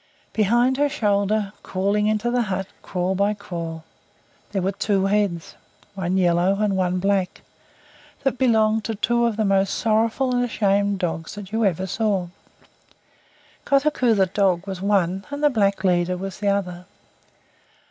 [0.33, 3.83] Behind her shoulder, crawling into the hut crawl by crawl,
[4.51, 5.53] there were two heads,
[5.93, 7.41] one yellow and one black,
[8.23, 12.29] that belonged to two of the most sorrowful and ashamed dogs that ever you saw.
[13.63, 16.85] Kotuko the dog was one, and the black leader was the other.